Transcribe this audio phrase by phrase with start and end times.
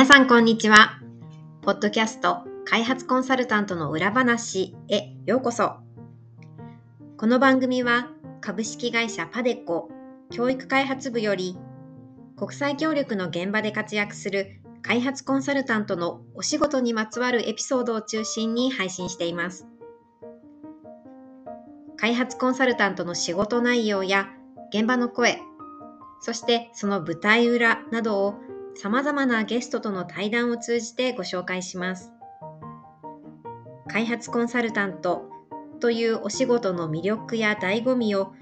[0.00, 0.98] 皆さんこんにちは。
[1.60, 5.74] ポッドキャスト開発コンサルタントの裏話へようこそ。
[7.18, 8.08] この番組は
[8.40, 9.90] 株式会社パデコ
[10.30, 11.58] 教育開発部より
[12.34, 19.66] 国際協力の現場で活躍する開発コンサルタントのお仕事にまつわるエピソードを中心に配信しています。
[21.98, 24.30] 開発コンサルタントの仕事内容や
[24.72, 25.42] 現場の声、
[26.22, 28.34] そしてその舞台裏などを
[28.76, 32.12] 様々なゲストとの対談を通じてご紹介します。
[33.88, 35.28] 開発コンサルタント
[35.80, 38.32] というお仕事の魅力や醍醐味を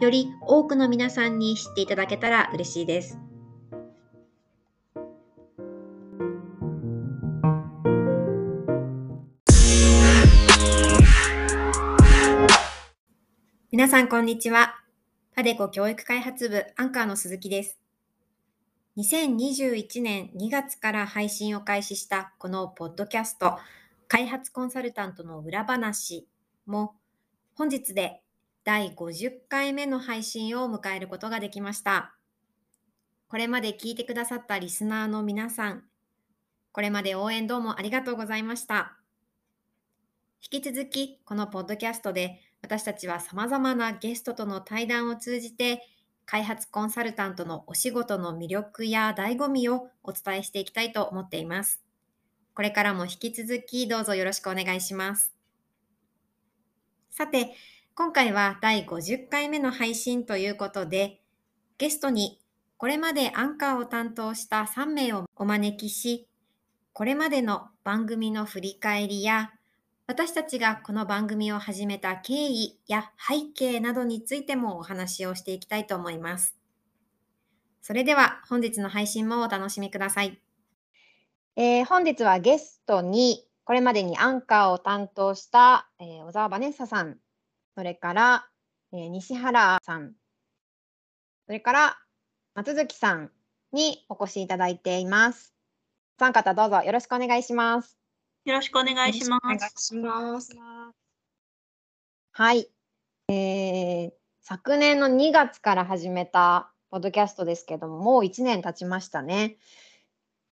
[0.00, 3.18] より多くの皆さんに知っていただけたら嬉しいです。
[13.70, 14.74] 皆さんこんにちは。
[15.36, 17.78] パデコ教育開発部アンカーの鈴木です。
[18.98, 23.56] 2021年2月から配信を開始したこのポッドキャスト
[24.08, 26.26] 開発コンサルタントの裏話
[26.66, 26.96] も
[27.54, 28.22] 本日で
[28.64, 32.16] 第50回目の配信を迎えることができました。
[33.28, 35.84] これまで聞いてくださったリスナーの皆さん、
[36.72, 38.98] これまで応援どうもありがとうございました。
[40.42, 45.82] 引き続きこのポッドキャストで私たちは様々なゲストとの対談を通じて
[46.30, 51.80] 開発コンサルタントのお仕事の魅力や醍醐味をお伝えしていきたいと思っています。
[52.52, 55.32] これからも引き続きどうぞよろしくお願いします。
[57.10, 57.54] さて、
[57.94, 61.22] 今回は第50回目の配信ということで、
[61.78, 62.42] ゲストに
[62.76, 66.28] これまでアンカーを担当した3名をお招きし、
[66.92, 69.52] これまでの番組の振り返りや
[70.10, 76.56] 私たちがこの番組を始めた経緯や背景などについてもお話をしていきたいと思います。
[77.82, 80.40] それでは本日の配信もお楽しみください。
[81.56, 87.18] えー、本日はゲストにこれまでにアンカーを担当した、えー、小沢バネッサさん、
[87.74, 88.48] それから、
[88.94, 90.14] えー、西原さん、
[91.44, 91.98] それから
[92.54, 93.30] 松月さん
[93.74, 95.54] にお越しいただいています。
[96.18, 97.97] 三方どうぞよろしくお願いします。
[98.48, 99.40] よろしくお願いします。
[99.44, 100.56] お願いします。
[102.32, 102.70] はい、
[103.28, 104.10] えー、
[104.40, 109.58] 昨年の2月から始めたポッドキャストですけども、もう1年経ちましたね。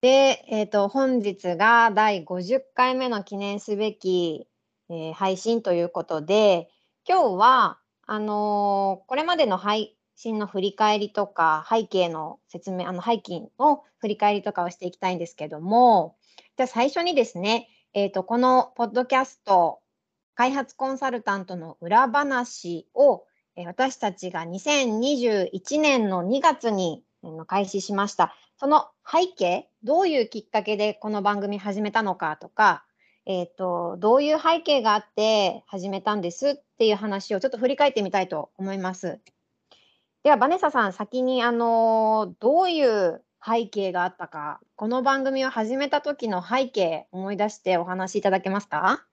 [0.01, 4.47] で、えーと、本日が第50回目の記念すべき、
[4.89, 6.69] えー、配信ということで、
[7.07, 7.77] 今日は
[8.07, 16.15] あのー、これまでの配信の振り返りとか背景の説明、あの背景の振り返りとかをしていきたいんですけども、
[16.57, 19.79] じゃあ最初にですね、えっ、ー、と、このポッドキャスト、
[20.33, 27.03] 開発コンサルタントの裏話を、え私たちが2021年の2月に
[27.45, 28.33] 開始しました。
[28.57, 32.83] その背景、どういうきっかけでこの番組始めたのかとか、
[33.27, 39.19] えっ、ー、と、どういう背景があって始めたんですっていう話をちょっと振り返ってみたいと思います。
[40.23, 49.05] では、バネサさん、先に、あの、どういう背景があったか、この番組を始めた時の背景、思い出してお話しいただけますか？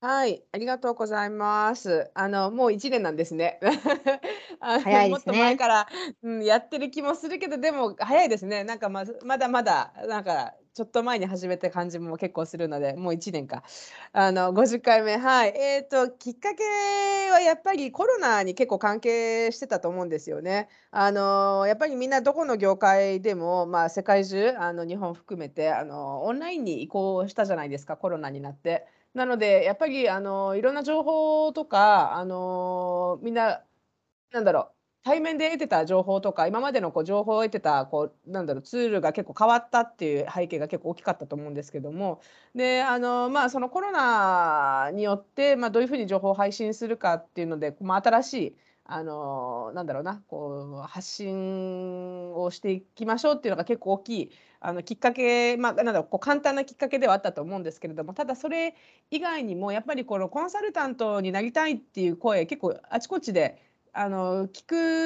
[0.00, 2.10] はい、ありがとうございます。
[2.14, 3.58] あの、もう1年なんですね。
[4.60, 5.56] あの、早いでもっと前ね。
[5.56, 5.86] から、
[6.22, 8.64] うん、やってる気もするけど、でも早いですね。
[8.64, 13.62] なんか、まずまだまだ、なんか、ちょっと前に始めた感じも結構するので、もう1年か。
[14.12, 15.50] あの、50回目、はい。
[15.56, 16.64] えっと、きっかけ
[17.30, 20.68] はやっぱりコロナに結構関係してたと思うんですよね。
[20.90, 28.84] あの、やっぱりみんなどこの業界でも、まあ、世界中、あの、日本含めて、あの、オンラインに移行したじゃないですか、コロナになって。
[29.14, 33.62] なので、やっぱり、あの、いろんな情報とか、あの、みんな、
[34.32, 42.22] なんだろう対面で得てた情報とか、今までのこう情報を得てたこうなんだろうツールが結構変わったっていう背景が結構大きかったと思うんですけども、
[42.54, 48.56] であのまあそのコロナによってまあどういうふうに情報を配信するかっていうので、まあ新しい
[48.86, 54.30] あのなんだろうなこう発信をしていきましょうっていうのが結構大きい
[54.60, 58.74] あのきっかけ、まあ、なんだろうこう簡単なきっかけではあったと思うんですけれどもただそれ
[59.10, 63.58] 以外にもやっぱりこのコンサルタントになりたいっていう声結構あちこちで
[63.96, 64.64] あの聞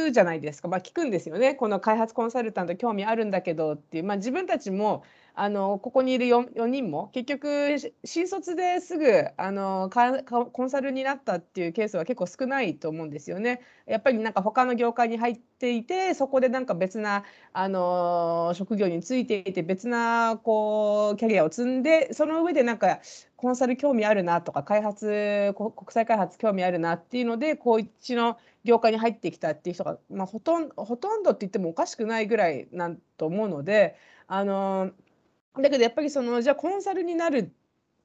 [0.08, 1.54] くじゃないですか、まあ、聞くんですよね。
[1.54, 5.04] この開発コンサルタント興味あるんだけどっていう、まあ、自分たちも
[5.34, 9.88] あのここにいる 4, 4人も結局新卒ですぐあの
[10.52, 13.60] コンサルになったっていうケースは結構少ないと思うんですよね。
[13.86, 23.00] やっぱりなんか他の業界に入っていてそこでなんか別なあの職業についていて別なこうキャリアを積んでその上でなんか
[23.38, 33.96] コンサル興味あるなとか開発国際開発興味あるなっていうのでこう一の業界に入ってきたっていう人が、まあ、ほとんほとんどって言ってもおかしくないぐらいなんと思うので
[34.26, 34.90] あの
[35.54, 37.52] だけどやっぱりそのじゃあコンサルになる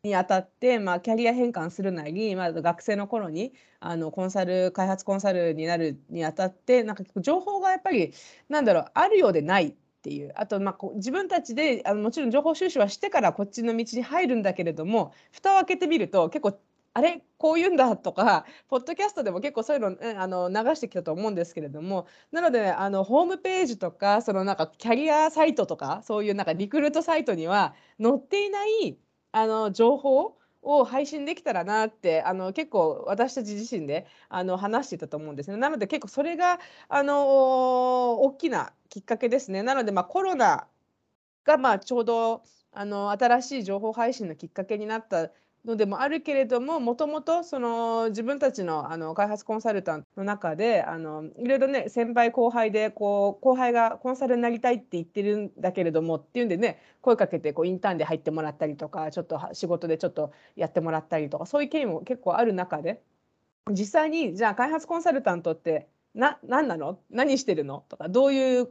[0.04, 8.14] にあたって、まあ、キャリア変換するなり、まあ、学生の頃にあのコンサル開発コンサルになるにあたってなんか情報がやっぱり
[8.50, 10.34] なんだろうあるようでないっていう。
[10.36, 16.60] あと、まあ、自分たちであのもちろん情報収集はしてからこっちの道に入るんだけれども蓋を開けてみると結構
[16.94, 17.24] あれ？
[17.38, 28.98] こういうんだとかポッドキャストでも結構そういうの,、あの流してきたと思うんですけれどもなのであのホームページとかそのなんかキャリアサイトとかそういうなんかリクルートサイトには載っていない
[29.32, 35.58] あの情報を配信できたらなってあの結構私たち自身であの話してたと思うんですね。
[35.58, 39.64] なので結構それがあの大きなきっかけですね。
[39.64, 40.68] なのでまあコロナ
[41.44, 45.30] がまあちょうどあの新しい情報配信のきっかけになった
[45.66, 63.02] のでもあるけれどももともとその自分たちのあの開発コンサルタントの中であのいろいろね先輩後輩でこう後輩がコンサルになりたいって言ってるんだけれどもっていうんでね声かけてこうインターンで入ってもらったりとかちょっと仕事でちょっとやってもらったりとかそういう経緯も結構ある中で
[63.70, 67.00] 実際にじゃあ開発コンサルタントってな何なの？
[67.10, 67.86] 何してるの？
[67.90, 68.70] とかどういう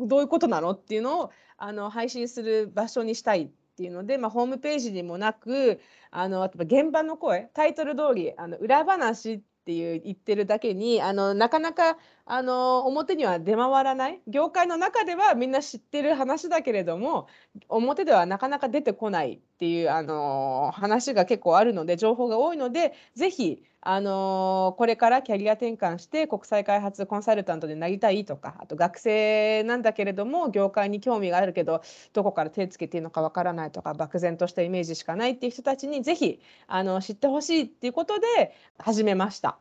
[0.00, 0.72] どういうことなの？
[0.72, 5.80] っていうのをあの配信する場所にしたいっていうので、まあ、ホームページにもなく
[6.10, 11.96] あの現場の声タイトル通りあの裏話っていう言ってるだけにあのなかなか
[12.26, 17.28] あの表には出回らない業界の中ではみんな知ってる話だけれども
[17.68, 31.82] 表ではなかなか出てこないっていうあの話が結構あるので情報が多いのでぜひあのこれからキャリア転換して国際開発コンサルタントになりたいとかあと学生なんだけれども業界に興味があるけど
[32.12, 39.58] どこから手つけていいのかわからないとか漠然としたイメージしかないっていう人たちにぜひあの知ってほしいっていうことで始めました。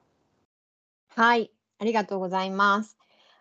[1.16, 2.98] はいありがとうございます。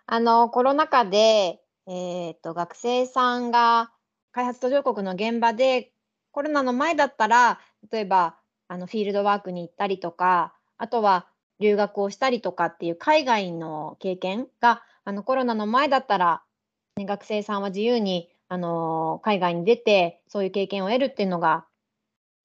[0.07, 3.93] あのコロナ禍で、えー、と学生さんが
[4.33, 5.93] 開発途上国の現場で
[6.33, 7.61] コロナの前だったら
[7.93, 8.37] 例えば
[8.67, 11.27] あのフィールドワークに行ったりとかあとは
[11.61, 16.43] 留学をしたりとかっていう海外の経験があのコロナの前だったら、
[16.97, 21.67] ね、学生さんは自由にあの海外に出てそういう経験を得るっていうのが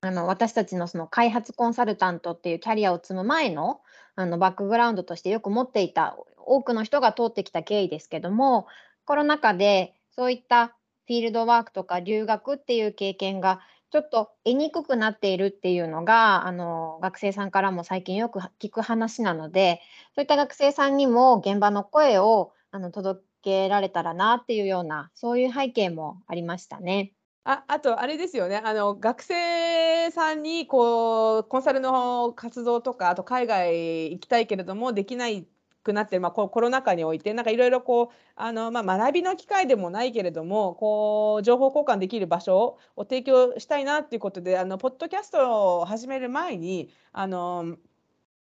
[0.02, 3.80] あの私たちのその開発コンサルタントっていうキャリアを積む前の
[4.18, 8.68] あのバックグラウンドとしてよく持っていた多くの人が通ってきた経緯ですけども
[9.06, 10.76] コロナ禍でそういった
[11.08, 13.62] フィールドワークとか留学っていう経験が
[13.96, 19.80] ちょっと得にくくなっているっていうのがあの学生さんからも最近よく聞く話なので
[20.16, 27.14] そういった学生さんにも現場の声をあの届けられたらなっていうようなそういう背景もありましたね。
[27.46, 35.48] ああとあれですよねあの学生さんにこうコンサルの活動とかあと海外行きたいけれどもできない
[35.86, 47.78] くなってる、まあ、コロナ禍においてなんかいろいろこうあの、まあ、学びの機会でもないけれどもこう情報交換できる場所を提供したいなっていうことであのポッドキャストを始める前にあの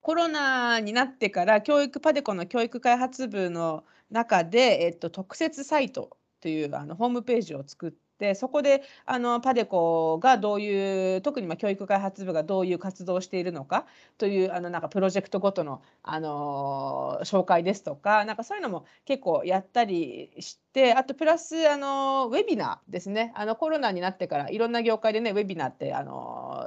[0.01, 13.85] コロナになってから教育パデコの教育開発部の中で、えっと、特設サイトというあのホームページを作ってでそこであのパデコがどういう特にま教育開発部がどういう活動をしているのか
[14.17, 23.33] というあのなんかプロジェクトごとのあの紹介ですとかなんかそういうのも結構やったりしてあとプラスあのウェビナーですね。
[23.35, 26.63] あのコロナになってからいろんな業界でねウェビナーってあの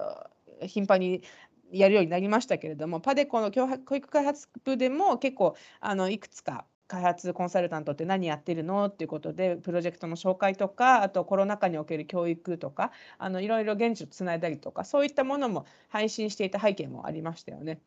[0.66, 1.22] 頻繁に
[1.70, 17.80] やるようになりましたけれどもパデコの教育開発部でも結構あのいくつか開発コンサルタントって何やってるのっていうことでプロジェクトの紹介とかあとコロナ禍における教育とかあのいろいろ現地とつないだりとかそういったものも配信していた背景もありましたよね。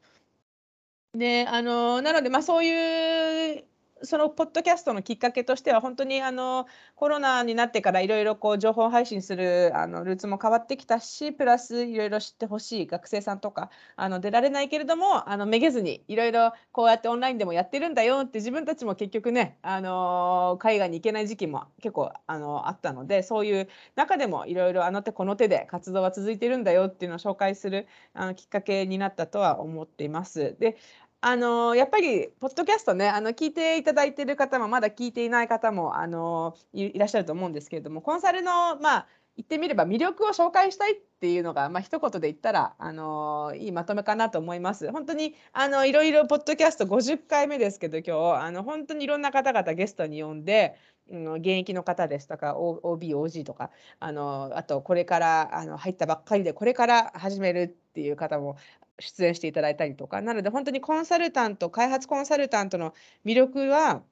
[1.13, 3.65] であのなのでまあそういう
[4.03, 30.55] そのポッドキャストのきっかけとしては本当にあのコロナになってからいろいろこう情報配信するあのルーツも変わってきたしプラスいろいろ知ってほしい学生さんとかあの出られないけれどもあのめげずにいろいろこうやってオンラインでもやってるんだよって自分たちも結局ねあの海外に行けない時期も結構あのあったのでそういう中でもいろいろあの手この手で活動は続いてるんだよっていうのを紹介するあのきっかけになったとは思っています。
[30.59, 30.77] で
[31.21, 39.07] あのやっぱりポッドキャストねあの聞いていただいてる方もまだ聞いていない方もあのいらっしゃると思うんですけれどもコンサルのまあ
[39.39, 44.91] 言ってみれば魅力を紹介したいっていうのが、まあ一言で言ったら、あのいいまとめかなと思います。
[44.91, 50.75] 本当にあのいろいろポッドキャスト50回目ですけど今日あの本当にいろんな方々ゲストに呼んで、
[51.09, 53.71] うん、現役の方ですとか OB、OG とか
[54.01, 58.57] あのあとこれからあの入ったばっかりでこれから始めるっていう方も
[58.99, 60.21] 出演していただいたりとか。
[60.21, 62.93] なので本当にコンサルタント開発コンサルタントの
[63.25, 64.03] 魅力は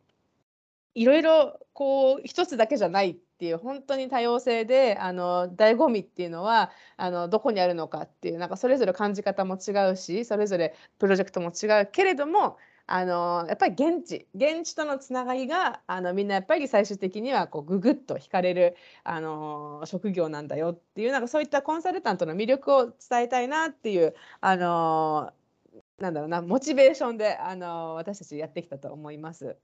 [0.96, 12.58] いろいろこう一つだけじゃないっていう本当に多様性であの醍醐味っていうのはあのどこにあるのかっていうなんかそれぞれ感じ方も違うしそれぞれプロジェクトも違うけれども
[12.89, 25.34] あのやっぱり現地現地とのつながりがあのみんなやっぱり最終的にはこうググッと惹かれるあの職業なんだよっていうなんかそういったコンサルタントの魅力を伝えたいなっていうあの
[26.00, 29.58] なんだろうなモチベーションであの私たちやってきたと思います。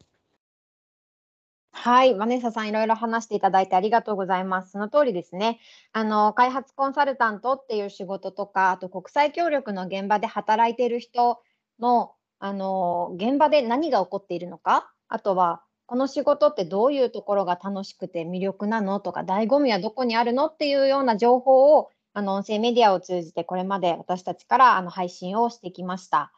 [1.75, 4.71] はい、マネッサさんいろいろ話していただいてありがとうございます。
[4.71, 5.59] その通りですね。
[5.91, 11.41] あの開発コンサルタントっていう仕事とか、あと国際協力の現場で働いている人
[11.79, 12.13] の
[12.45, 26.33] あの現場で何が起こっているのか、あとはこの仕事ってどういうところが楽しくて魅力なのとか、醍醐味はどこにあるのっていうような情報をあの音声メディアを通じてこれまで私たちからあの配信をしてきました。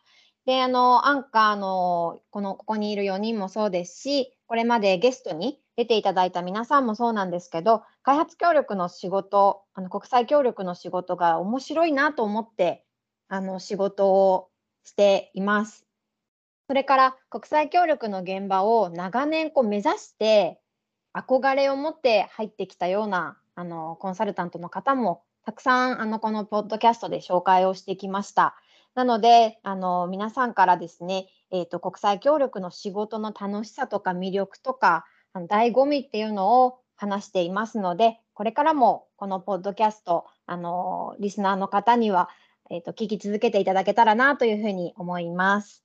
[0.45, 12.85] で、あのアンカーのこのここにいる4人もそうですし、これまでゲストに出ていただいた皆さんもそうなんですけど、開発協力の仕事、あの国際協力の仕事が面白いなと思って
[13.27, 14.49] あの仕事を
[14.83, 15.84] しています。
[16.67, 20.59] それから国際協力の現場を長年こう目指して
[21.13, 28.55] 憧れを持って入ってきたようなあのコンサルタントの方もたくさんあのこのポッドキャストで紹介をしてきました。
[28.95, 42.29] なのであの皆さんからですね、えーと、国際協力の仕事の楽しさとか魅力とかあの醍醐味っていうのを話していますのでこれからもこのポッドキャストあのリスナーの方には、
[42.71, 45.84] えーと聞き続けていただけたらなというふうに思います。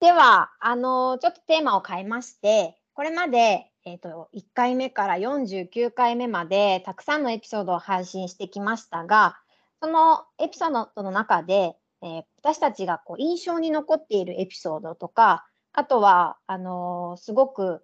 [0.00, 9.36] では、あの、ちょっとテーマを変えまして、これまで、え、ー、と、1回目から49回目まで、たくさんのエピソードを配信してきましたが、
[9.82, 17.82] そのエピソードの中で、えー、私たちがこう印象に残っているエピソードとか、あとは、あのすごく、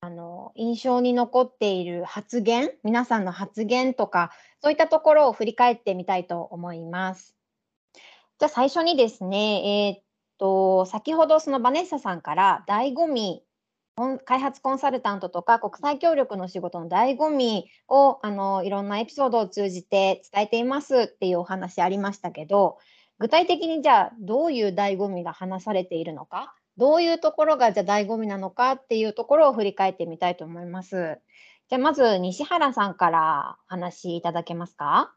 [0.00, 7.36] あの印象に残っている発言、皆さんの発言とか、そういったところを振り返ってみたいと思います。
[7.94, 10.09] じゃあ最初にですね、えー、
[10.40, 13.44] と先ほどそのバネッサさんから醍醐味
[14.24, 22.78] 開発コンサルタントとか国際協力の仕事の醍醐味をあのいろんなエピソードを通じて伝えていますっていうお話ありましたけど
[23.18, 31.20] 具体的にじゃあどういう醍醐味が話されているのかどういうところがじゃあ醍醐味なのかっていうところを振り返ってみたいと思います。
[31.68, 35.14] じゃあまず西原さんからお話しいただけますか？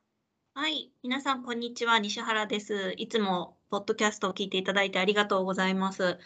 [0.56, 1.98] はい、皆さん、こんにちは。
[1.98, 2.94] 西原です。
[2.98, 6.20] いつも、ポッドキャストを聞いていただいてありがとうございます。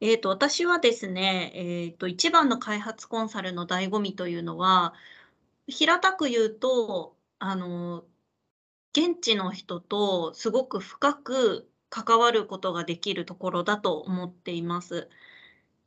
[0.00, 4.94] えっ、と、私はですね、えっ、と、一番の開発コンサルの醍醐味というのは、
[5.68, 8.04] 平たく言うと、あの、
[8.92, 15.10] 現地の人とすごく深く関わることができるところだと思っています。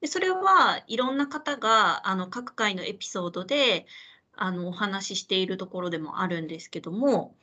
[0.01, 3.87] でそれはいろんな方があの各回のエピソードで
[4.35, 7.35] あのお話ししているところでもあるんですけども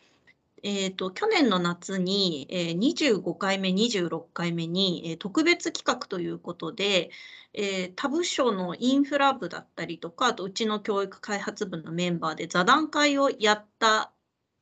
[0.62, 7.10] えーと、去年の夏に、えー、25回目、26回目に、えー、特別企画ということで、
[7.54, 14.12] えー、他部署のインフラ部だったりとか、あとうちの教育開発部のメンバーで座談会をやった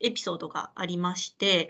[0.01, 1.69] エピソードがありまして、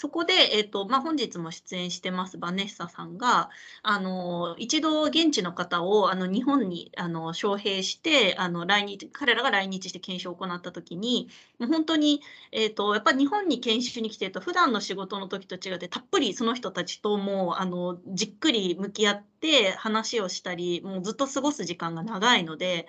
[0.00, 3.50] そこで、えーとまあ、本日も出演してますバネッサさんが
[3.82, 11.28] あの一度現地の方をあの日本にあの招聘してあの来日彼らが来日して研修を行った時に
[11.58, 22.86] もう本当に、えーと、やっぱり日本に研修に来てると普段の仕事の時と違ってたっぷりその人たちともうあのじっくり向き合って話をしたりもうずっと過ごす時間が長いので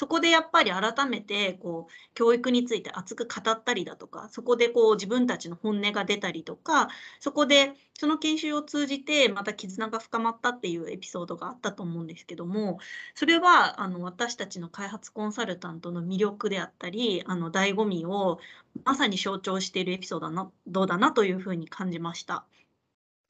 [0.00, 6.88] そこでやっぱり改めてこう教育について熱く語ったりだとかそこでこう自分たちの本音が出たりとか
[7.18, 12.78] そこでその研修を通じてまた絆が深まったっていうエピソードがあったと思うんですけども
[13.14, 18.40] それはあの私たちの開発コンサルタントの魅力であったりあの醍醐味を
[18.84, 22.46] まさに象徴しているエピソードだなというふうに感じました。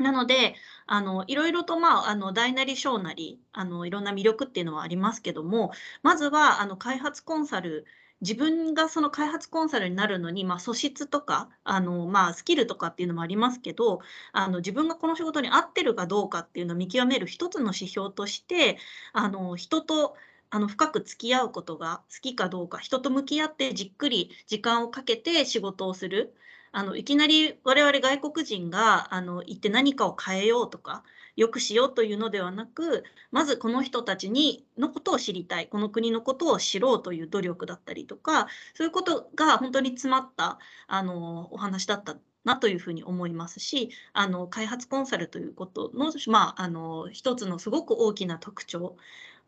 [0.01, 0.55] なので、
[0.87, 7.87] あの、いろいろと、まあ、あの、大なり小なり、あの、いろんな魅力っていうのはありますけども、まずは、あの、開発コンサル
[8.21, 14.01] 自分がその開発コンサルになるのに、まあ、素質とかあの、まあ、スキルとかっていうのもありますけど
[14.33, 18.77] あの自分がこの仕事に合ってるかどうかっていうのを見極める一つの指標として
[19.15, 20.17] あの人と
[20.51, 26.35] あの深く付き合うことが好きかどうか人と向き合ってじっくり時間をかけて仕事をする。
[26.73, 31.03] あのいきなり我々外国人があの行って何かを変えようとか
[31.37, 48.97] 良くしようというのではなくまずこの人たちにのことを知りたいこの国のことを知ろうという努力だったりとかそういうことが本当に詰まったあのお話だったなというふうに思いますしあの開発コンサルということの,、まあ、あの一つのすごく大きな特徴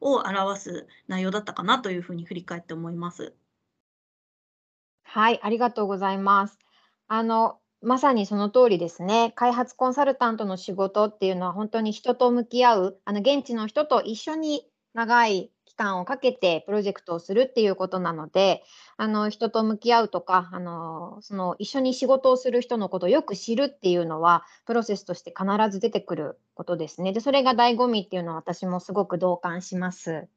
[0.01, 3.35] を表す内容だったかなというふうに振り返って思います。
[5.05, 6.59] はい、ありがとうございます。
[7.15, 9.35] あのまさにその通りですね。
[9.37, 18.63] 開発コンサルタントの仕事っていうのは本当に人と向き合う、あの現地の人と一緒に長い期間をかけてプロジェクトをするっていうことなので、
[18.97, 27.13] あの人と向き合うとか、あのその一緒に仕事をする人のことをよく知るっていうのは、プロセスとして必ず出てくることですね。
[27.13, 30.29] で、それが醍醐味っていうのは私もすごく同感します。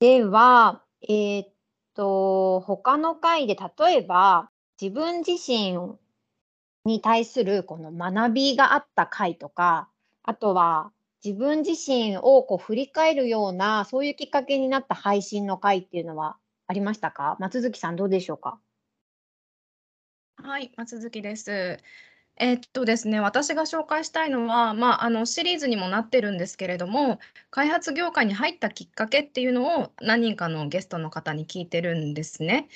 [0.00, 1.48] では、えー、っ
[1.94, 4.50] と、他の回で例えば、
[4.80, 5.76] 自分自身
[6.84, 9.88] に対するこの学びがあった回とか、
[10.22, 10.92] あとは
[11.24, 17.36] 自分自身をこう振り返るような、そういうきっかけになった配信の回っていうのはありましたか？
[17.40, 18.60] 松月さん、どうでしょうか？
[20.36, 21.78] はい、松月です。
[22.36, 27.18] えっとですね、私が紹介したいのは、まあ、あのシリーズにもなってるんですけれども、
[27.50, 32.68] 開発業界に入ったきっかけっていうのを何人かのゲストの方に聞いてるんですね。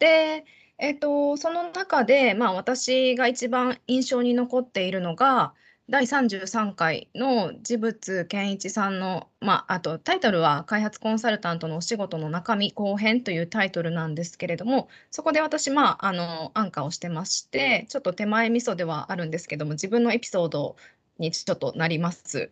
[0.00, 0.44] で、
[0.78, 5.54] えっと、その中で、まあ、私が一番印象に残っているのが、
[5.88, 20.76] 第33回の事物健一さんの、まあ、あとタイトルは「開発コンサルタントのお仕事の中身後編」というタイトルなんですけれどもそこで私、まあ、あのアンカーをしてましてちょっと手前味噌ではあるんですけども自分のエピソード
[21.18, 22.50] にちょっとなります。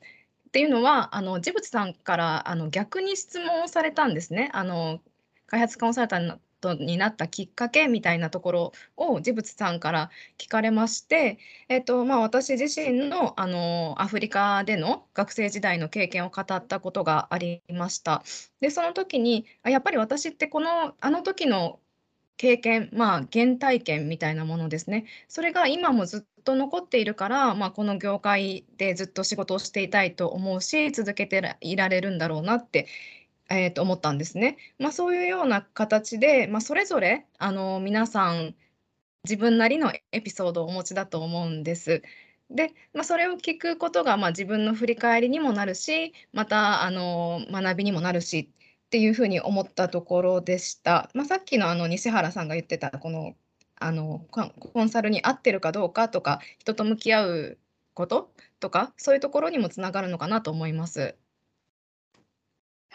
[0.49, 4.50] っていうのはあのジブツさんからあの逆に質問をされたんですね。
[4.52, 5.00] あの
[5.49, 18.23] 開発コンサルタントになったきっかけみたいなところをジブツさんから聞かれまして、えっとまあ、私自身のあのアフリカでの学生時代の経験を語ったことがありました。
[18.61, 21.81] でその時にやっぱり私ってこのあの時の
[22.37, 25.07] 経験、まあ、原体験みたいなものですね。
[25.29, 32.87] それが今もずっと残っているから、まあ、この業界でずっと仕事をしていたいと思うし、続けていられるんだろうなって
[33.50, 34.57] えー、と思ったんですね。
[34.78, 38.54] まあ、そういうような形で、まあ、それぞれあの皆さん
[39.25, 42.02] 自分なりのエピソードをお持ちだと思うんです。
[42.50, 48.50] で、まあ、それを聞くことが、まあ、自分の振り返りにもなるしまたあの学びにもなるし
[48.87, 51.11] っていうふうに思ったところでした。
[51.15, 53.35] まあ、さっきのあの西原さんが言ってたこの
[53.76, 57.59] あのコンサルに合ってるかどうかとか人と向き合う
[57.95, 61.17] こととかそういうところにもつながるのかなと思います。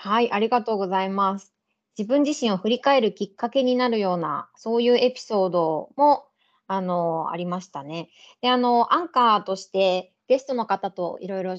[0.02, 1.54] はい、ありがとうございます。
[1.98, 6.24] 自分自身を振り返るきっかけになるような、そういうエピソードも、
[6.68, 8.10] あの、ありましたね。
[8.40, 11.58] で、あの、アンカーとしてゲストの方といろいろ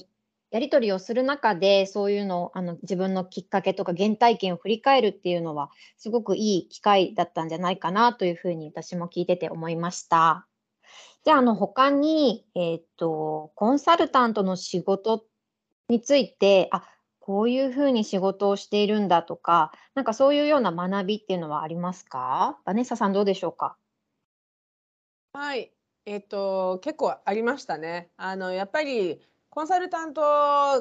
[0.49, 10.47] やり取りをする中で、そういうのあの、自分のきっかけとか原体験を振り返るっていうのは、すごくいい機会だったんじゃないかなというふうに私も聞いてて思いました。
[11.23, 15.25] じゃあ、あの、他に、えっと、コンサルタントの仕事
[15.89, 16.81] について、あ、
[17.21, 22.59] こういうふうに仕事をしているんだとか、なんかそういうような学びっていうのはありますか？
[22.65, 23.77] バネッサさんどうでしょうか？
[25.33, 25.73] はい、
[26.05, 28.11] えっと、結構ありましたね。
[28.17, 30.21] あの、やっぱりコンサルタント、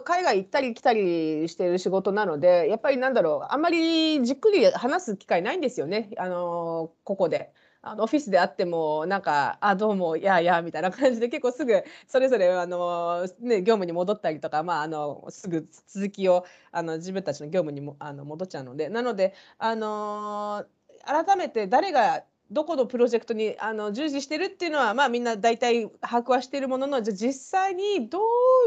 [0.04, 7.52] 海外行ったり来たりしてる仕事なので、やっぱりなんだろう、あんまりじっくり話す機会ないんですよね、あの、ここで。
[7.82, 18.88] あのオフィスであってもなんか「あどうもいやいや」みたいな感じで結構すぐそれぞれあの、ね、業務に戻ったりとか、まあ、あのすぐ続きをあの自分たちの業務にもあの戻っちゃうので。
[18.88, 20.64] なのであの
[21.04, 28.18] 改めて誰がどこのプロジェクトにあの従事してるっていうのは、まあ、みんな大体把握はしてるもののじゃ実際にど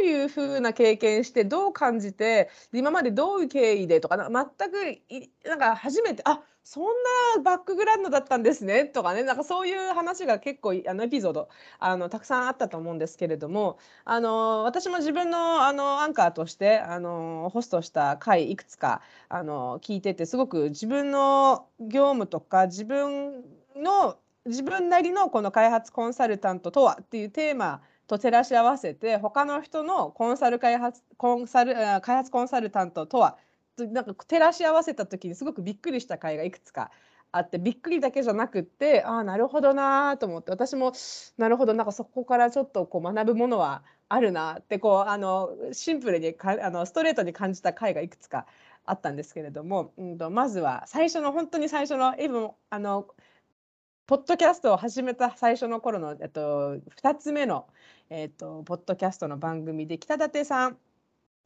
[0.01, 6.83] ういうふうな経験してどう感じて今までどういう経緯でとか全くいなんか初めてあそん
[7.35, 23.43] なバックグラウンドだったんですねとかねなんかそういう話が結構あのエピソードあのたくさんあったと思うんですけれどもあの私も自分のあのアンカーとしてあのホストした回いくつかあの聞いててすごく自分の業務とか自分
[23.75, 33.38] の自分なりのこの開発コンサルタントとはっていうテーマと照らし合わせて他の人のコンサル開発コンサル開発コンサルタントとは
[33.77, 36.91] なんか照らし合わせた時にすごくびっくりした回がいくつか
[37.31, 40.93] あってびっくりだけじゃなくってああなるほどなと思って私も
[41.38, 48.45] なるほどなんかそこからちょっとこう学ぶものはあるなってこうあのシンプルにかあのストレートに感じた回がいくつか
[48.86, 53.07] あったんですけれども、うんと、まずは最初の本当に最初のエブあの
[54.05, 57.67] ポッドキャストを始めた最初の頃の、えっと、2つ目の、
[58.09, 60.77] えっと、ポッドキャストの番組で北舘さん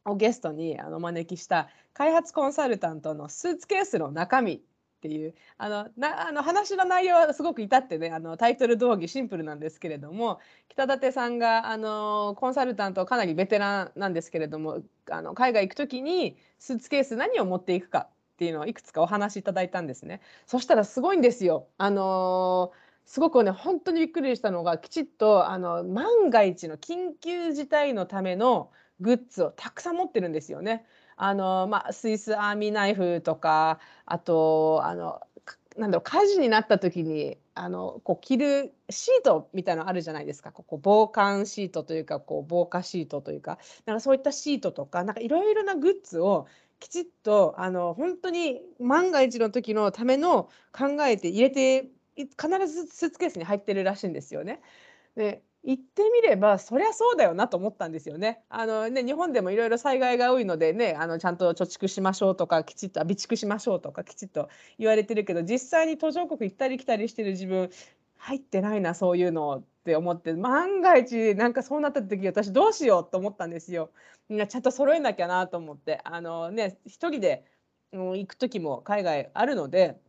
[0.04, 4.60] をゲストにあのお招きした開発コンサルタントのスーツケースの中身っ
[5.00, 20.20] ていうあのなあの話の内容はすごく至ってねあのタイトル同義シンプルなんですけれども北舘さんがあのコンサルタントかなりベテランなんですけれどもあの海外行く時にスーツケース何を持っていくかっていうのをいくつかお話しいただいたんですね。
[20.46, 21.66] そしたらすごいんですよ。
[21.76, 22.70] あの
[23.04, 28.70] すごくね本当にびっくりしたのがきちっとあの万が一の緊急事態のための
[29.00, 30.86] グッズをたくさん持ってるんですよね。
[31.16, 35.20] あの、まあ、スイスアーミーナイフとかあとあの
[35.76, 46.46] なんだろう火事になった時にあのこう着るシートみたいなのあるじゃないですかこう防寒シートというかこう防火シートというかなんかそういったシートとかなんかいろいろなグッズを
[46.80, 52.28] きちっとあの本当に万が一の時のための考えて入れて必
[52.66, 54.60] ずスーツケースに入ってるらしいんですよね。
[55.16, 58.42] で言ってみればそりゃそうだよなと思ったんですよね。
[58.48, 67.70] あのね日本でもいろいろ災害が多いのでねあのちゃんと貯蓄しましょうとかきちっと備蓄しましょうとかきちっと言われてるけど実際に途上国行ったり来たりしてる自分
[68.18, 73.92] 入ってないなそういうのって思って万が一なんかそうなった時私どうしようと思ったんですよ。
[74.28, 77.44] みんなちゃんと揃えなきゃなと思ってあのね一人で、
[77.92, 80.00] うん、行く時も海外あるので。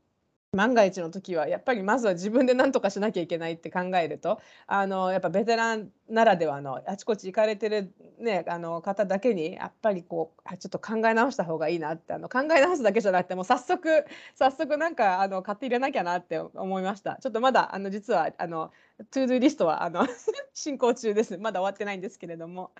[0.51, 17.17] 万が一の時はやっぱりまずは自分で何とかしなきゃいけないって考えるとあのやっぱベテランならではのあちこち行かれてる、ね、あの方だけにやっぱりこうちょっと考え直した方がいいなってあの考え直すだけじゃなくてもう早速早速なんかあの買って入れなきゃなって思いました。
[17.21, 18.71] ちょっとまだあの実はあの
[19.11, 20.07] トゥードゥリストはあの
[20.55, 21.37] 進行中です。
[21.37, 22.71] まだ終わってないんですけれども。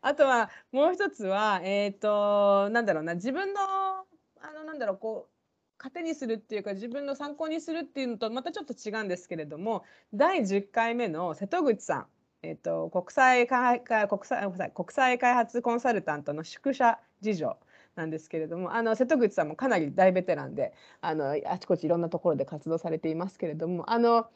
[0.00, 5.37] あとはもう一つはえっ、ー、となんだろうな自分のあのなんだろうこう
[5.78, 12.06] 糧にするっていうか自分の参考にするっていうのとまたちょっと違うんですけれども第10回目の瀬戸口さん、
[12.42, 17.56] えっと、国際国際国際開発コンサルタントの宿舎事情
[17.94, 24.26] なんですけれどもあの瀬戸口さんもかなり大ベテランであのあちこちいろんなところで活動されていますけれどもあの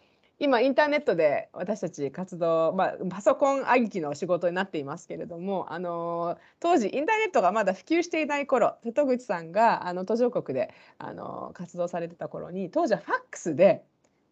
[0.43, 13.85] 今インターネットで私たち活動、まあ、パソコンありきの仕事になっていますけれどもあの当時インターネットがまだ普及していない頃瀬戸口さんがあの途上国であの活動されてた頃に当時はファックスで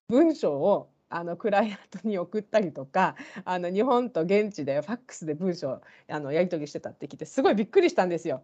[0.09, 8.43] 文章をあのクライアントに送ったりとかあの日本と現地でファックスで文章あのやり取りしてたって聞いてすごいびっくりしたんですよ。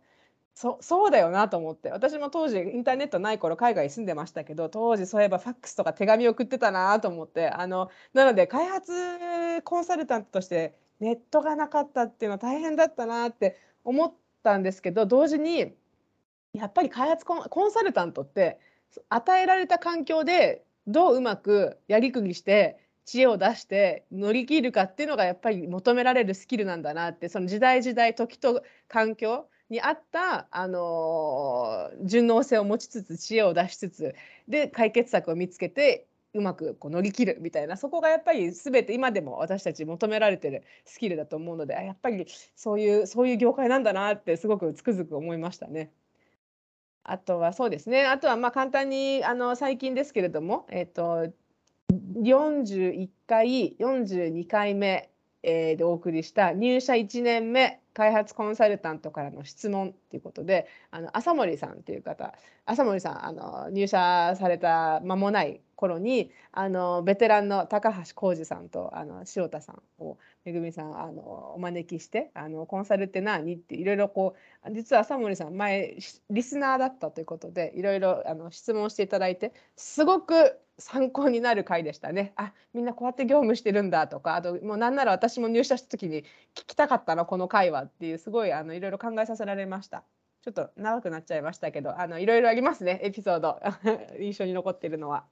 [0.56, 1.90] そそうだよなと思って。
[1.90, 7.50] 私も当時インターネットない頃海外住んでましたけど当時そういえばファックスとか手紙送ってたなと思って。
[7.50, 8.92] あのなので開発
[9.64, 15.74] コンサルタントとしてネットがなかったっていうのは大変だったなって思ったんですけど同時に
[16.54, 18.58] やっぱり開発コンコンサルタントって
[19.10, 34.14] 与えられた環境でどううまくやりくりして知恵を出して乗り切るかっていうのがやっぱり求められるスキルなんだなってその時代時代時と環境に合った、あの順応性を持ちつつ知恵を出しつつ
[34.48, 45.90] で解決策を見つけてうまくこう乗り切るみたいなそこがやっぱり全て今でも私たち求められてるスキルだと思うのでやっぱりそういうそういう業界なんだなってすごくつくづく思いましたね。
[47.08, 51.32] あとはそうですねあとはまあ簡単にあの最近ですけれども、えーと、
[51.92, 55.08] 41回42回目、
[55.42, 62.34] えー、でお送りした入社1年目開発コンサルタントからの質問ということであの浅森さんっていう方
[62.66, 75.98] 浅森さんあの入社された間もない頃にあのベテランの高橋浩二さんとあの塩田さんをめぐみさんあのお招きしてあのコンサルって何っていろいろこう実は浅森さん前
[76.30, 82.32] リスナーだったということでいろいろあの質問していただいてすごく参考になる回でしたね。
[82.36, 86.22] あみんなこうやって業務してるんだとかあともうなんなら私も入社した時に
[86.54, 90.04] 聞きたかったのこの回はっていうすごいあのいろいろ考えさせられました。
[90.42, 93.60] ちょっと長くなっちゃいましたけどあのいろいろありますねエピソード
[94.20, 95.24] 印象に残ってるのは。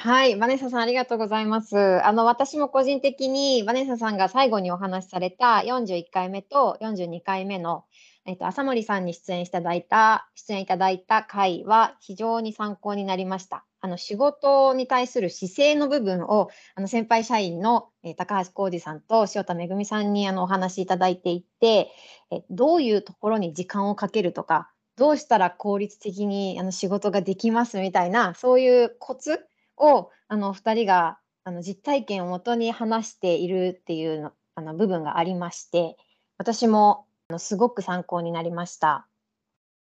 [0.00, 1.76] はい、バネサさんありがとうございます。
[1.76, 7.84] あの私も個人的にバネサさんが最後にお話しされた41回目と42回目の
[8.24, 13.64] えっと、浅森さんに出演いただいた、出演いただいた回は非常に参考になりました。
[13.80, 21.90] あの仕事に対する姿勢の部分をあの先輩社員の、え高橋浩二さんと塩田恵さんにあのお話しいただいていて
[22.30, 29.47] えどういうところに時間をかけるとかどうしたら効率的にあの仕事ができますみたいなそういうコツ
[29.80, 35.96] をあの2人があの実体験をもとに話しているっていうのあの部分がありまして
[36.36, 39.06] 私もあのすごく参考になりました。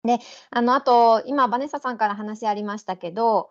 [0.05, 0.19] で
[0.51, 3.49] あのあと今バネッサさんから話ありましたけど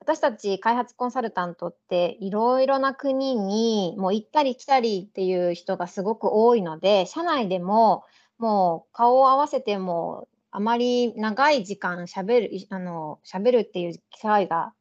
[0.00, 8.04] 私たち開発コンサルタントっていろいろな国にもう行ったり来たりっていう人がすごく多いので社内でも
[8.36, 14.74] もう顔を合わせてもあまり長い時間しゃべるあの喋るっていう機会が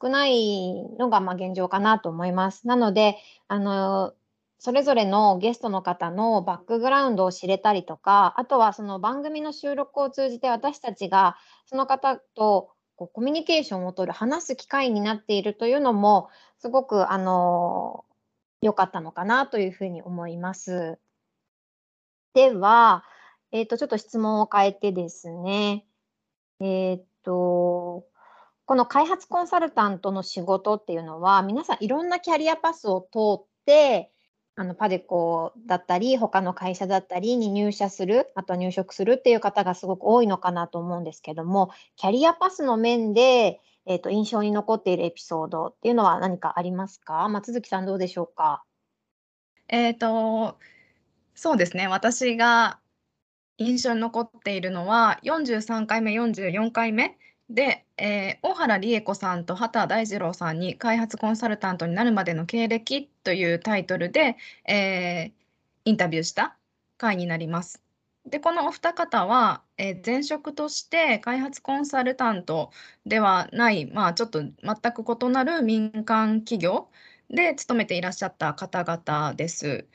[0.00, 2.66] 少ないのがまあ現状かなと思います。
[2.66, 3.16] なので
[3.48, 4.14] あの
[4.58, 18.04] それぞれのゲストの方のバックグラウンドを知れたりとかあとはその番組の収録を通じて私たちがその方とこうコミュニケーションをとる話す機会になっているというのもすごくあの
[18.60, 20.98] 良かったのかなというふうに思います。
[22.34, 23.04] では、
[23.52, 25.86] えっ、ー、と、ちょっと質問を変えてですね、
[26.60, 28.04] えっ、ー、と、
[28.70, 34.12] この開発コンサルタントの仕事っていうのは、皆さんいろんなキャリアパスを通って、
[34.54, 47.28] あのパデコだったり、他の会社だったりに入社する、あとは入職するっていう方がすごく多いのかなと思うんですけども、キャリアパスの面で、えーと、印象に残っているエピソードっていうのは何かありますか？
[47.28, 48.62] 松月さんどうでしょうか？
[49.66, 50.56] えっ、と
[51.34, 51.88] そうですね。
[51.88, 52.78] 私が
[53.58, 57.18] 印象に残っているのは43回目44回目
[57.50, 64.36] で、えー、大原理恵子さんと畑大二郎さんに開発コンサルタントになるまでの経歴というタイトルで、
[64.66, 65.32] えー、
[65.84, 66.56] インタビューした
[66.96, 67.82] 回になります。
[68.24, 72.70] でこのお二方は、えー、前職として開発コンサルタント
[73.04, 74.52] ではない、まあ、ちょっと全
[74.92, 76.88] く異なる民間企業
[77.30, 79.86] で勤めていらっしゃった方々です。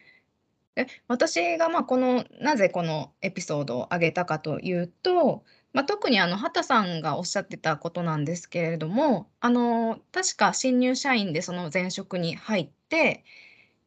[0.75, 13.25] で私がまあこのなぜこのエピソードを挙げたかというと、まあ、特にあの畑さんがおっしゃってたことなんですけれどもあの確か新入社員でその前職に入って、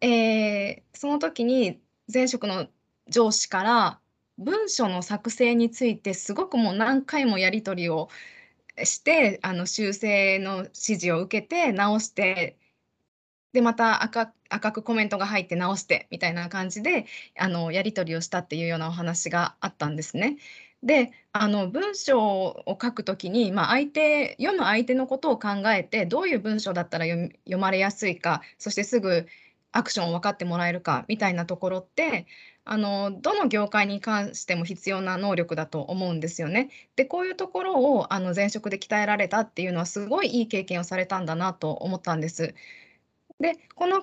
[0.03, 1.81] えー、その時に
[2.12, 2.66] 前職の
[3.09, 4.01] 上司から
[4.37, 8.11] 文書の作成についてすごくもう何回もやり取りを
[8.85, 12.59] してあの修正の指示を受けて直して
[13.55, 17.07] でまた赤赤くコメントが入って直してみたいな感じで
[17.38, 20.37] あのやり取りをしたっていうようなお話があったんですね。
[20.82, 29.26] であの文章を書くときに、まあ、相手読む相手のことを考えてどういう文章だったら読まれやすいかそしてすぐ
[29.72, 32.26] アクションを分かってもらえるかみたいなところって
[32.64, 36.68] あのどの業界に関しても必要な能力だと思うんですよね。
[36.96, 42.54] でこういうところをあの前職で鍛えられたっていうのはすごいいい経験をされたんだなと思ったんです。
[43.40, 44.02] でこの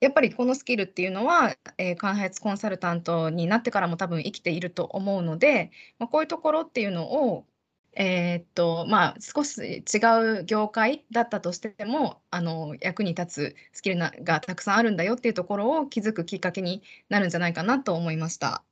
[0.00, 7.46] やっぱりこのスキルっていうのは、えー、開発コンサルタントになってからも多分生きていると思うので、まあ、こういうところっていうのを、
[7.94, 18.62] えー、っとまあ、少し違う業界だったとしてもあの役に立つスキルながたくさんあるんだよっていうところを気づくきっかけになるんじゃないかなと思いました。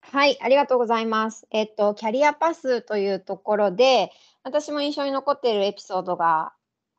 [0.00, 1.46] はい、ありがとうございます。
[1.50, 6.52] えっと、キャリアパスというところで、私も印象に残っているエピソードが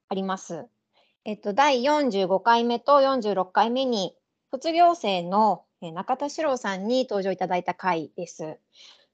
[0.09, 0.65] あります。
[1.27, 4.15] えっと、第45回目と46回目に
[4.51, 8.59] 卒業生の中田史郎さんに登場いただいた回です。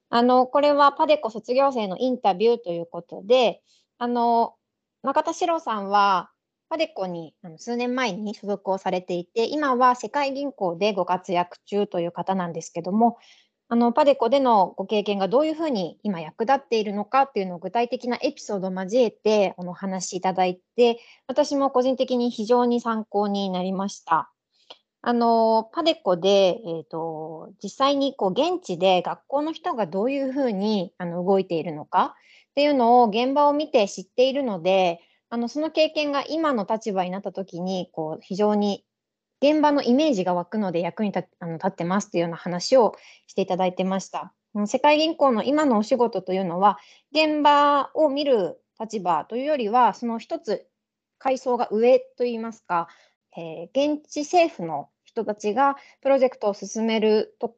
[0.10, 3.62] あの、これはパデコ卒業生のインタビューということで、
[3.98, 4.56] あの、
[5.04, 6.30] 中田史郎さんは
[6.68, 13.20] パデコに数年前に所属をされていて、今は世界銀行でご活躍中という方なんですけども、
[13.74, 24.30] あのパデコでのご経験がどういうふうに今役立っているのかっていうのを具体的なエピソードを交えてお話しいただいて私も個人的に非常に参考になりました。
[25.02, 32.16] あのパデコで、えーと、実際にこう現地で学校の人がどういうふうにあの動いているのか
[32.50, 38.84] っていうのを現場を見て知っているのであのその経験が今の立場になった時にこう非常に
[39.42, 42.96] 現場のイメージが湧くので役に立あの立ってますというような話を
[43.28, 44.34] していただいてました。
[44.68, 46.78] 世界銀行の今のお仕事というのは、
[47.12, 50.68] 現場を見る立場というよりは、その一つ
[51.18, 52.88] 階層が上といいますか、
[53.38, 57.56] えー、現地政府の人たちがプロジェクトを進めると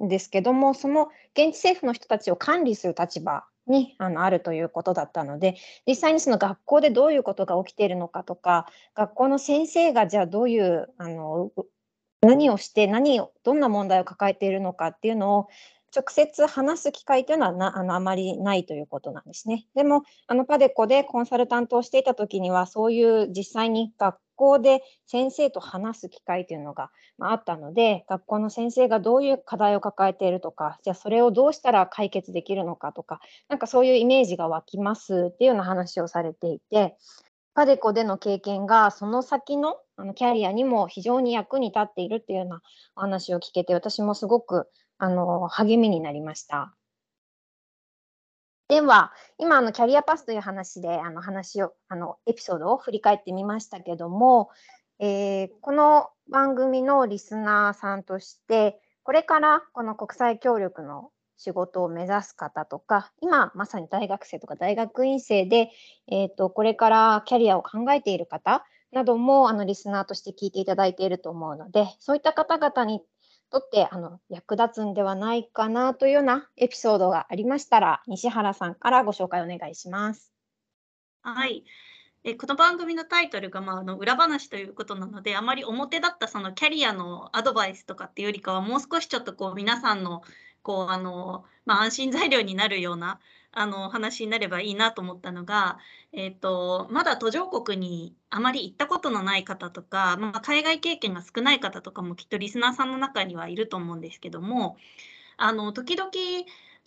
[0.00, 11.50] ですけども、その現地政府の人たちを管理する立場にあのあるということだったので実際にその学校でどういうことが起きているのかとか学校の先生がじゃあどういうあの
[12.20, 15.48] 何をして何をどんな問題を抱えているのかっていうのを
[15.94, 19.66] 直接話す機会というのはなあのあまりないということなんですね。
[19.76, 36.96] でもあのパデコでコンサルタントをしていた時にはそういう実際に学校で先生と話す機会というのが、まあ、ったので学校の先生がどういう課題を抱えているとかじゃあそれをどうしたら解決できるのかとかなんかそういうイメージが湧きますっていうような話をされていて
[37.54, 42.62] パデコでの経験がその先のあのキャリアにも非常に役に立っているっていうような
[42.96, 44.66] お話を聞けて私もすごく
[44.98, 46.74] あの励みになりました。
[48.68, 54.48] では今あのキャリアパスという話であの話をあのエピソードを振り返ってみましたけども、
[54.98, 65.70] えー、この番組のリスナーさんとしてこれからこの国際協力の仕事を目指す方とか今まさに大学生とか大学院生で、
[66.10, 73.02] えーと、これからキャリアを考えている方などもあのリスナーとして聞いていただいていると思うのでそういった方々に
[73.54, 80.32] とってあの役立つんではないかなというようなエピソードがありましたら西原さんからご紹介お願いします。
[81.22, 81.64] はい
[82.24, 90.22] えこの番組のタイトルが、まあ、あの裏話ということなのであまり表だったそのキャリアのアドバイスとかっていうよりかはもう少しちょっとこう皆さんの
[90.64, 93.20] こうあの、まあ、安心材料になるような
[93.52, 95.78] あの話になればいいなと思ったのが、
[96.12, 104.76] えーと、まだ途上国にあまり行ったことのない方とか、まあ、海外経験が少ない方とかもきっとリスナーさんの中にはいると思うんですけども
[105.36, 106.10] あの時々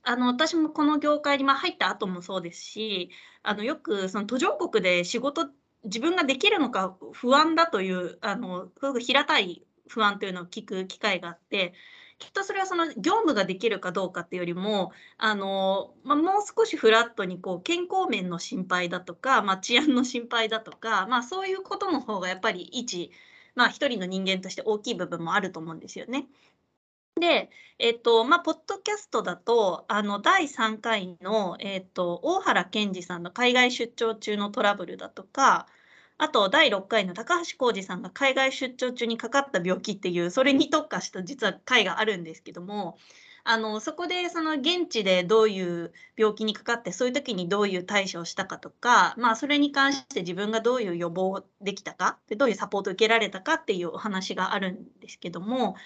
[0.03, 3.11] あの私もこの業界に入った後もそうですし
[3.43, 5.49] あのよくその途上国で仕事
[5.85, 11.73] 自分ができるのか不安だというあのすごく平たい不安というのを聞く機会があって
[12.19, 23.11] きっとそれはその業務ができるかどうかっていうよりもあの、まあ、もう少しフラットにこう健康面の心配だとか、まあ、治安の心配だとか、まあ、そういうことの方がやっぱり一、
[23.55, 26.27] まあ、一人の人間として大きい部分もあると思うんですよね。
[27.19, 27.49] で、
[27.79, 35.67] えっと、まあ、ポッドキャストだと、あの、第3回の、えっと、大原健二さんの海外出張中のトラブルだとか、
[36.19, 42.97] あと第6回の高橋浩二さんが海外出張中にかかった病気っていうそれに特化した実は回があるんですけども
[43.49, 55.77] あのそこでその現地でどういう病気にかかってそういう時にどういう対処をしたかとか、まあ、それに関して自分がどういう予防できたかでどういうサポートを受けられたかっていうお話があるんですけども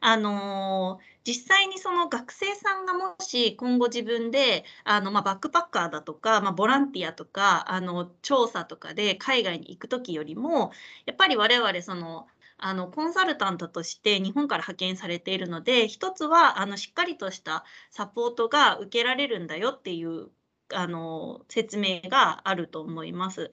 [0.00, 10.72] あの実際にその学生さんがもし今後自分であの、まあ、バックパッカーだとか、まあ、ボランティアとかあの調査とかで海外に行く時よりも
[11.06, 12.26] やっぱり我々その
[12.58, 20.30] あのコンサルタントとして日本から派遣されているので一つはあのしっかりとしたサポートが受けられるんだよっていう
[20.74, 23.50] あの説明があると思います。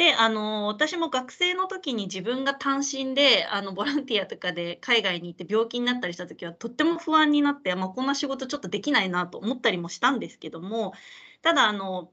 [0.00, 10.94] であの私も学生の時に自分が単身であのボランティアとかで海外に行って病気になったりした時はとっても不安になって、まあ、こんな仕事ちょっとできないなと思ったりもしたんですけども
[11.42, 12.10] ただあの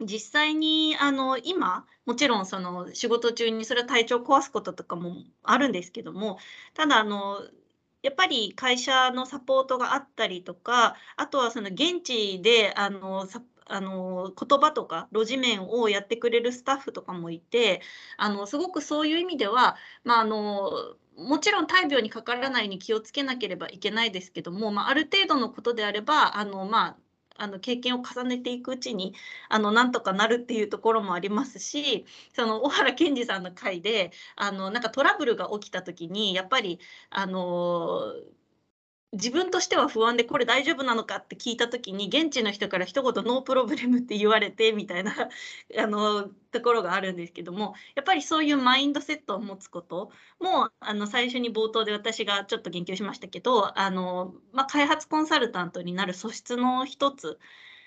[0.00, 6.38] 実際にあの今もちろんその仕事中にそれは体調を壊すこととかもあるんですけども
[6.74, 7.38] ただあの
[8.02, 13.26] やっぱり会社のサポートがあったりとかあとはその現地であの
[13.66, 17.80] あの言葉とか路地面をやってくれるスタッフとかもいて
[18.16, 20.70] あのすごくそういう意味では、まあ、あの
[21.16, 26.96] もちろん大病にかからないように気をつけなければいけないですけども、まあ、ある程度のことであればあの、まあ、
[27.36, 29.14] あの経験を重ねていくうちに
[29.48, 36.78] あのなんとかなるっていうところもありますしその小原健二さんの回であのなんかトラブルが起きた時にやっぱり
[37.10, 38.14] あの
[39.12, 45.12] 自分としては不安でこれ大丈夫なのかって聞いた時に現地の人から一言ノープロブレムって言われてみたいな
[45.78, 57.38] あのところがあるんですけどもやっぱりそういうマインドセットを持つこともあの最初に冒頭で私がちょっと言及しましたけどあの、まあ、開発コンサルタントになる素質の一つ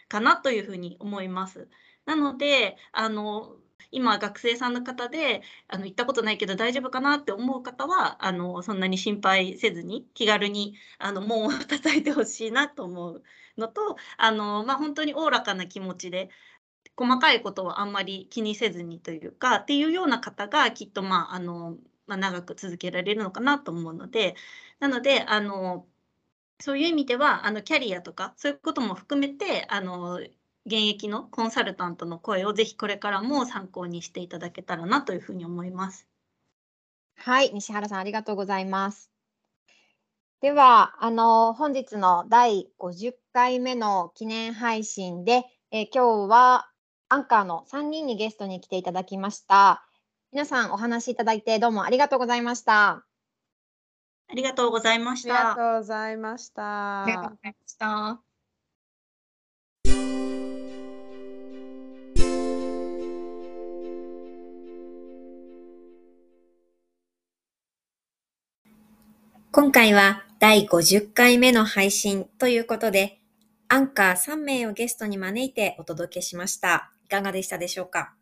[0.07, 1.67] かなというふうに思います。
[2.05, 3.57] なのであの
[3.91, 13.23] 今学生さんの方であの行ったことないけど大丈夫かなって思う方はあのそんなに心配せずに気軽にあの門を叩いてほしいなと思う
[13.57, 16.29] のとあの、まあ、本当におおらかな気持ちで
[16.97, 24.35] 細かいことはあんまり気にせずにというかっていうような方がきっと、まああのまあ、長く続けられるのかなと思うので
[24.79, 25.85] なのであの
[26.59, 30.19] そういう意味ではあのキャリアとかそういうことも含めてあの
[30.65, 36.07] 現役のコンサルタントの声をぜひこれからも参考にしていただけたらなというふうに思います。
[37.17, 39.11] はい、西原さんありがとうございます。
[40.41, 46.69] では、あの本日の第50回目の記念配信で、えー、今日は
[47.09, 49.85] アンカーの3人にゲストに来ていただきました。
[50.31, 53.05] 皆さんお話しいただいてどうもありがとうございました。
[54.27, 55.33] ありがとうございました。
[55.35, 57.03] ありがとうございました。
[57.03, 58.21] ありがとうございました。
[69.57, 73.21] 今回は第50回目の配信ということで、
[73.69, 76.91] アンカー3名をゲストに招いてお届けしました。
[77.05, 78.15] いかがでしたでしょうか？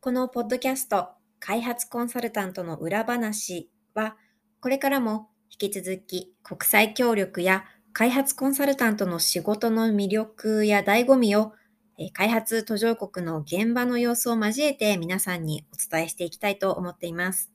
[0.00, 4.16] このポッドキャスト、開発コンサルタントの裏話は、
[4.60, 11.52] これからも引き続き国際協力や開発コンサルタントの仕事の魅力や醍醐味を
[12.14, 17.52] 開発途上国の現場の様子を交えて皆さんにお伝えしていきたいと思っています。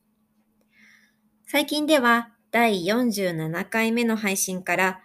[1.47, 5.01] 最近では第47回目の配信から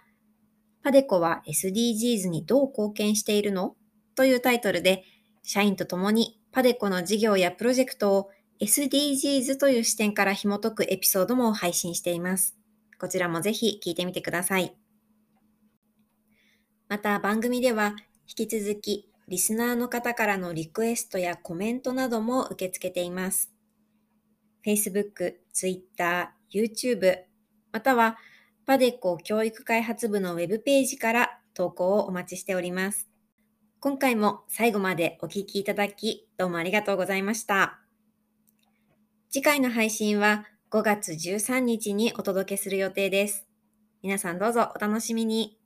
[0.83, 3.77] パデコは SDGs にどう貢献しているの？
[4.15, 5.05] というタイトルで
[5.43, 8.29] 社員と共にパデコの事業やプロジェクトを
[8.59, 12.57] SDGs という視点から紐解くエピソードも配信しています。
[12.99, 14.75] こちらもぜひ聞いてみてください。
[16.89, 17.95] また番組では
[18.27, 23.53] 引き続きリスナーの方からのリクエストやコメントなども受け付けています。
[24.65, 27.19] Facebook、Twitter、YouTube、
[27.71, 28.17] または
[28.65, 33.09] パデコ教育開発部のウェブページから投稿をお待ちしております。
[33.79, 37.79] 今回も最後までお聞きいただき、どうもありがとうございました。
[39.29, 43.47] 次回の配信は5月13日にお届けする予定です。
[44.01, 45.57] 皆さんどうぞお楽しみに。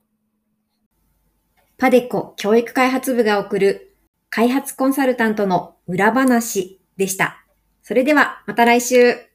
[1.77, 3.97] パデコ教育開発部が送る
[4.29, 7.45] 開発コンサルタントの裏話でした。
[7.81, 9.30] それではまた来週。